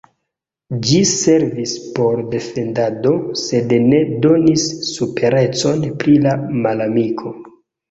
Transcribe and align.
Ĝi 0.85 1.01
servis 1.09 1.73
por 1.97 2.23
defendado, 2.31 3.13
sed 3.43 3.77
ne 3.91 4.01
donis 4.25 4.67
superecon 4.89 5.87
pri 6.03 6.19
la 6.27 6.35
malamiko. 6.67 7.39